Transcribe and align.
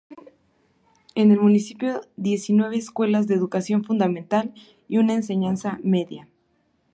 Existen 0.09 0.31
en 1.13 1.31
el 1.31 1.39
municipio 1.39 2.01
diecinueve 2.17 2.75
escuelas 2.75 3.27
de 3.27 3.35
educación 3.35 3.83
fundamental 3.83 4.51
y 4.87 4.97
una 4.97 5.11
de 5.13 5.17
enseñanza 5.17 5.79
media. 5.83 6.27